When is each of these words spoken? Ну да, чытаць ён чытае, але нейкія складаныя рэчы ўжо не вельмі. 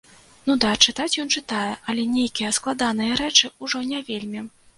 Ну 0.47 0.53
да, 0.61 0.69
чытаць 0.85 1.19
ён 1.23 1.29
чытае, 1.39 1.73
але 1.93 2.07
нейкія 2.15 2.55
складаныя 2.59 3.19
рэчы 3.21 3.53
ўжо 3.69 3.85
не 3.93 4.03
вельмі. 4.11 4.45